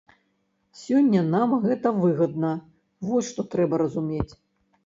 [0.83, 2.51] Сёння нам гэта выгадна,
[3.11, 4.29] вось што трэба разумець.